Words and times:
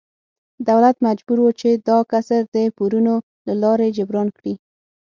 دولت 0.69 0.95
مجبور 1.07 1.39
و 1.41 1.47
چې 1.59 1.69
دا 1.87 1.99
کسر 2.11 2.41
د 2.55 2.57
پورونو 2.75 3.15
له 3.47 3.53
لارې 3.63 3.93
جبران 3.97 4.27
کړي. 4.37 4.53